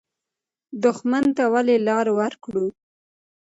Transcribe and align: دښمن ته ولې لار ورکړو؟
دښمن 0.83 1.25
ته 1.37 1.43
ولې 1.53 1.75
لار 1.87 2.07
ورکړو؟ 2.19 2.65